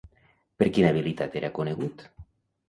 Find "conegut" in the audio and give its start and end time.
1.59-2.03